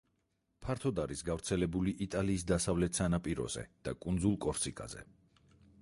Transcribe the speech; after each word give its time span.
ფართოდ 0.65 1.01
არის 1.03 1.19
გავრცელებული 1.27 1.93
იტალიის 2.05 2.47
დასავლეთ 2.53 3.01
სანაპიროზე 3.01 3.67
და 3.89 3.95
კუნძულ 4.07 4.39
კორსიკაზე. 4.49 5.07